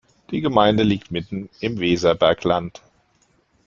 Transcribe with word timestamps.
Die 0.31 0.41
Gemeinde 0.41 0.81
liegt 0.81 1.11
mitten 1.11 1.47
im 1.59 1.77
Weserbergland. 1.79 2.81